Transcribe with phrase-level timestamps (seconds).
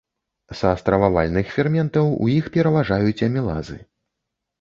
[0.59, 3.77] Са стрававальных ферментаў у іх пераважаюць амілазы.